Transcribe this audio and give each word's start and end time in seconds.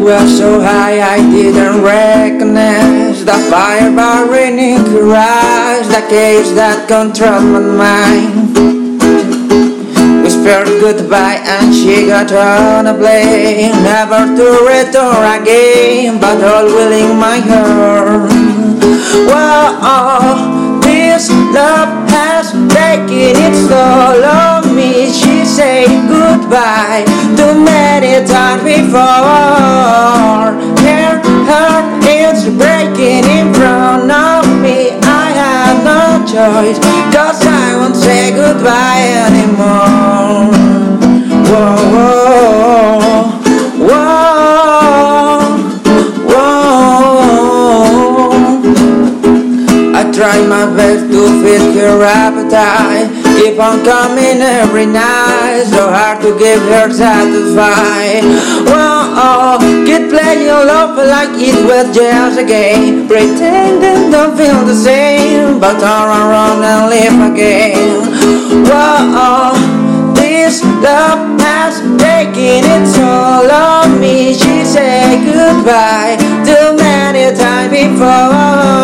high 0.00 1.00
I 1.00 1.18
didn't 1.30 1.82
recognize 1.82 3.24
the 3.24 3.38
fire 3.50 3.90
burning 3.90 4.84
courage, 4.84 5.86
the 5.88 6.02
chaos 6.08 6.50
that 6.52 6.88
controlled 6.88 7.44
my 7.44 7.60
mind. 7.60 8.56
Whispered 10.22 10.68
goodbye 10.80 11.40
and 11.44 11.74
she 11.74 12.06
got 12.06 12.32
on 12.32 12.86
a 12.86 12.94
plane, 12.94 13.72
never 13.82 14.34
to 14.36 14.48
return 14.64 15.42
again, 15.42 16.20
but 16.20 16.42
all 16.42 16.64
willing 16.64 17.18
my 17.18 17.38
heart. 17.38 18.32
Wow, 19.28 20.80
this 20.80 21.30
love 21.30 22.08
has 22.08 22.52
taken 22.72 23.36
its 23.44 23.68
toll 23.68 24.24
on 24.24 24.74
me. 24.74 25.12
She 25.12 25.44
said 25.44 25.88
goodbye 26.08 27.04
many 27.36 27.36
times 27.36 27.61
before. 28.82 30.50
Her 30.82 31.14
heart 31.48 32.04
is 32.04 32.48
breaking 32.60 33.24
in 33.30 33.52
front 33.54 34.10
of 34.10 34.44
me. 34.60 34.90
I 35.02 35.30
have 35.42 35.78
no 35.84 36.24
choice, 36.26 36.78
cause 37.14 37.40
I 37.46 37.76
won't 37.78 37.96
say 37.96 38.32
goodbye 38.32 39.04
anymore. 39.26 40.50
Whoa, 41.48 41.76
whoa, 41.94 43.22
whoa. 43.86 44.22
I 49.94 50.10
try 50.12 50.36
my 50.46 50.66
best 50.76 51.10
to 51.12 51.20
feed 51.42 51.74
her 51.80 52.02
appetite. 52.02 53.21
Keep 53.36 53.58
on 53.58 53.84
coming 53.84 54.40
every 54.40 54.86
night, 54.86 55.64
so 55.64 55.90
hard 55.90 56.20
to 56.22 56.38
give 56.38 56.62
her 56.62 56.90
satisfied. 56.92 58.24
Whoa, 58.68 59.02
oh, 59.16 59.84
keep 59.86 60.10
playing 60.10 60.46
your 60.46 60.64
love 60.64 60.96
like 60.96 61.34
it 61.40 61.56
was 61.64 61.94
just 61.94 62.38
a 62.38 62.44
game. 62.44 63.08
Pretending 63.08 64.10
don't 64.10 64.36
feel 64.36 64.64
the 64.64 64.74
same, 64.74 65.58
but 65.58 65.80
turn 65.80 66.08
around 66.08 66.62
and 66.62 66.90
live 66.90 67.32
again. 67.32 68.04
Whoa, 68.68 68.96
oh, 69.16 70.14
this 70.14 70.62
love 70.62 71.40
has 71.40 71.80
taken 71.98 72.62
its 72.68 72.96
toll 72.96 73.50
on 73.50 73.98
me. 73.98 74.34
She 74.34 74.64
said 74.64 75.24
goodbye 75.24 76.16
too 76.44 76.76
many 76.76 77.36
times 77.36 77.70
before. 77.72 78.81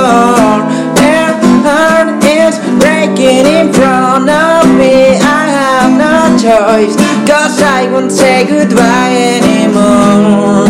Choice, 6.49 6.97
cause 7.29 7.61
I 7.61 7.91
won't 7.93 8.11
say 8.11 8.47
goodbye 8.47 9.15
anymore. 9.37 10.69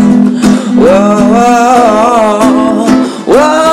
Whoa, 0.83 1.19
whoa, 1.35 2.89
whoa, 3.27 3.69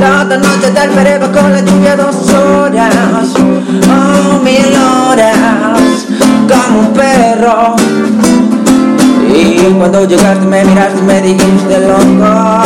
La 0.00 0.22
otra 0.22 0.38
noche 0.38 0.70
te 0.72 0.80
esperaba 0.80 1.26
con 1.32 1.52
la 1.52 1.60
lluvia 1.60 1.96
dos 1.96 2.32
horas, 2.32 3.34
oh 3.36 4.40
mil 4.44 4.72
horas, 4.76 6.06
como 6.48 6.80
un 6.80 6.92
perro. 6.92 7.74
Y 9.34 9.58
cuando 9.76 10.04
llegaste 10.06 10.46
me 10.46 10.64
miraste 10.64 11.02
me 11.02 11.20
dijiste 11.20 11.80
loco, 11.80 12.62